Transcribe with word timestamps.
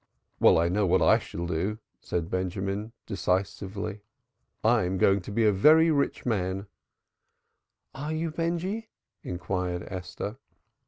"Well, 0.39 0.57
I 0.57 0.67
know 0.67 0.87
what 0.87 1.03
I 1.03 1.19
shall 1.19 1.45
do!" 1.45 1.77
said 2.01 2.31
Benjamin 2.31 2.91
decisively; 3.05 4.01
"I'm 4.63 4.97
going 4.97 5.21
to 5.21 5.31
be 5.31 5.45
a 5.45 5.51
very 5.53 5.91
rich 5.91 6.25
man" 6.25 6.65
"Are 7.93 8.11
you, 8.11 8.31
Benjy?" 8.31 8.89
inquired 9.21 9.83
Esther. 9.91 10.37